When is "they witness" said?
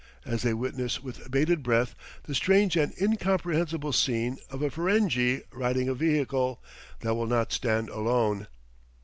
0.41-1.03